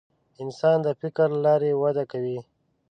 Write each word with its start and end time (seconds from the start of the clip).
انسان 0.43 0.77
د 0.85 0.87
فکر 1.01 1.27
له 1.33 1.39
لارې 1.45 1.71
وده 1.81 2.03
کوي. 2.11 2.39